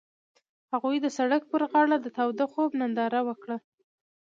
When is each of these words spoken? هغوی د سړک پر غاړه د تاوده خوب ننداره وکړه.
هغوی 0.71 0.97
د 1.01 1.07
سړک 1.17 1.41
پر 1.51 1.61
غاړه 1.71 1.97
د 2.01 2.07
تاوده 2.17 2.45
خوب 2.51 2.71
ننداره 2.81 3.21
وکړه. 3.27 3.57